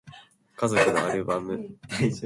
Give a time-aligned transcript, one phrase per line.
[0.55, 1.77] 家族のアルバム